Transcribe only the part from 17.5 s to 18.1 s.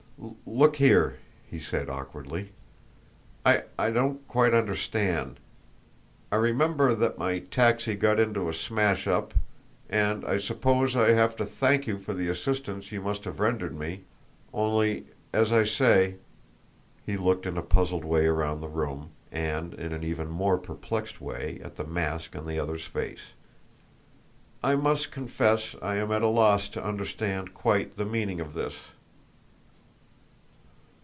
a puzzled